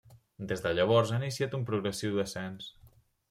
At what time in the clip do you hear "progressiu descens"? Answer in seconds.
1.69-2.73